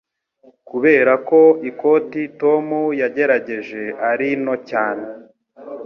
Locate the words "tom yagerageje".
2.41-3.81